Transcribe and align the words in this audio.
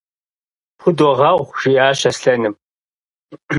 –Пхудогъэгъу,– 0.77 1.49
жиӀащ 1.61 2.01
Аслъэным. 2.09 2.55